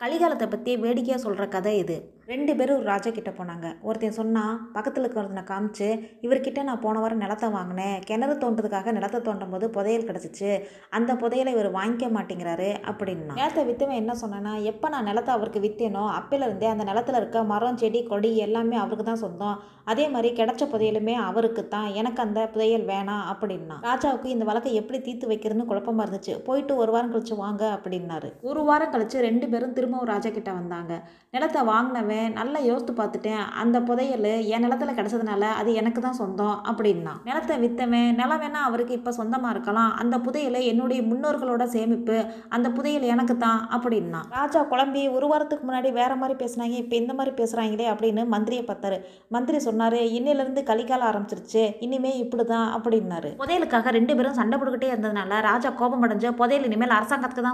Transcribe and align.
கலிகாலத்தை 0.00 0.46
பற்றி 0.50 0.76
வேடிக்கையாக 0.76 1.22
சொல்கிற 1.22 1.48
கதை 1.48 1.78
இது. 1.78 2.17
ரெண்டு 2.30 2.52
பேரும் 2.56 2.76
ஒரு 2.78 2.84
ராஜா 2.90 3.10
கிட்டே 3.16 3.32
போனாங்க. 3.36 3.66
ஒருத்தன் 3.88 4.16
சொன்னான் 4.18 4.56
பக்கத்தில் 4.72 5.02
இருக்கிறவனை 5.04 5.42
காமிச்சு 5.50 5.86
இவர்கிட்ட 6.24 6.62
நான் 6.68 6.80
போன 6.82 6.96
வாரம் 7.02 7.22
நிலத்தை 7.24 7.48
வாங்கினேன். 7.54 7.94
கிணறு 8.08 8.34
தோண்டதுக்காக 8.42 8.92
நிலத்தை 8.96 9.18
தோண்டும் 9.28 9.52
போது 9.54 9.66
புதையல் 9.76 10.04
கிடச்சிச்சு. 10.08 10.50
அந்த 10.96 11.12
புதையலை 11.22 11.52
இவர் 11.56 11.68
வாங்கிக்க 11.76 12.08
மாட்டேங்கிறாரு 12.16 12.68
அப்படின்னா 12.90 13.36
நிலத்தை 13.38 13.62
விற்றவன் 13.68 14.00
என்ன 14.02 14.16
சொன்னேன்னா 14.22 14.52
எப்போ 14.72 14.88
நான் 14.94 15.08
நிலத்தை 15.10 15.32
அவருக்கு 15.36 15.62
விற்றேனோ 15.66 16.02
அப்போலேருந்தே 16.18 16.68
அந்த 16.72 16.86
நிலத்துல 16.90 17.22
இருக்க 17.22 17.44
மரம் 17.52 17.80
செடி 17.82 18.02
கொடி 18.10 18.32
எல்லாமே 18.46 18.78
அவருக்கு 18.82 19.06
தான் 19.08 19.22
சொந்தம். 19.24 19.56
அதே 19.92 20.06
மாதிரி 20.16 20.32
கிடைச்ச 20.40 20.62
புதையலுமே 20.74 21.16
அவருக்கு 21.28 21.64
தான். 21.76 21.88
எனக்கு 22.02 22.22
அந்த 22.26 22.40
புதையல் 22.56 22.86
வேணாம் 22.92 23.24
அப்படின்னா 23.32 23.78
ராஜாவுக்கு 23.88 24.34
இந்த 24.34 24.46
வழக்கை 24.50 24.74
எப்படி 24.82 25.00
தீர்த்து 25.08 25.32
வைக்கிறதுன்னு 25.32 25.70
குழப்பமாக 25.72 26.06
இருந்துச்சு. 26.06 26.36
போயிட்டு 26.50 26.74
ஒரு 26.82 26.90
வாரம் 26.96 27.14
கழிச்சு 27.14 27.40
வாங்க 27.44 27.64
அப்படின்னாரு. 27.78 28.30
ஒரு 28.50 28.62
வாரம் 28.70 28.94
கழிச்சு 28.96 29.26
ரெண்டு 29.28 29.48
பேரும் 29.54 29.74
திரும்பவும் 29.80 30.12
ராஜா 30.14 30.32
கிட்ட 30.38 30.52
வந்தாங்க. 30.60 30.94
நிலத்தை 31.36 31.62
வாங்கினவன் 31.72 32.16
நல்லா 32.38 32.60
யோசித்து 32.68 32.92
பார்த்துட்டேன் 32.98 33.42
அந்த 33.62 33.76
புதையல் 33.88 34.28
என் 34.54 34.64
நிலத்துல 34.64 34.94
கிடச்சதுனால 34.98 35.42
அது 35.60 35.70
எனக்கு 35.80 36.00
தான் 36.06 36.18
சொந்தம் 36.20 36.56
அப்படின்னா. 36.70 37.14
நிலத்தை 37.28 37.56
விற்றவன் 37.64 38.16
நிலம் 38.20 38.42
வேணால் 38.42 38.66
அவருக்கு 38.68 38.96
இப்போ 38.98 39.12
சொந்தமாக 39.18 39.54
இருக்கலாம் 39.54 39.92
அந்த 40.02 40.18
புதையல் 40.26 40.58
என்னுடைய 40.70 41.00
முன்னோர்களோட 41.10 41.64
சேமிப்பு 41.74 42.16
அந்த 42.56 42.68
புதையல் 42.76 43.06
எனக்கு 43.14 43.36
தான் 43.44 43.60
அப்படின்னா. 43.76 44.20
ராஜா 44.38 44.62
குழம்பி 44.72 45.02
ஒரு 45.16 45.28
வாரத்துக்கு 45.32 45.66
முன்னாடி 45.68 45.92
வேற 46.00 46.12
மாதிரி 46.22 46.36
பேசுனாங்க 46.42 46.76
இப்போ 46.82 46.96
இந்த 47.02 47.14
மாதிரி 47.18 47.34
பேசுகிறாங்களே 47.40 47.88
அப்படின்னு 47.92 48.24
மந்திரியை 48.34 48.64
பார்த்தாரு. 48.70 48.98
மந்திரி 49.36 49.60
சொன்னார் 49.68 49.98
இன்னிலேருந்து 50.18 50.62
கலிகாலம் 50.70 51.08
ஆரம்பிச்சிருச்சு 51.10 51.64
இனிமே 51.86 52.12
இப்படி 52.24 52.46
தான் 52.54 52.68
அப்படின்னாரு. 52.76 53.30
புதையலுக்காக 53.42 53.90
ரெண்டு 53.96 54.12
பேரும் 54.16 54.38
சண்டை 54.38 54.54
போட்டுக்கிட்டே 54.58 54.90
இருந்ததுனால 54.92 55.40
ராஜா 55.48 55.70
கோபம் 55.80 56.04
அடைஞ்ச 56.06 56.26
புதையல் 56.40 56.66
இனிமேல் 56.66 56.94
அரசாங்கத்துக்கு 56.96 57.42
தான் 57.42 57.46